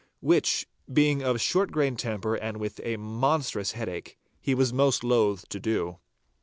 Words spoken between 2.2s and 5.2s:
and with a monstrous headache, he was most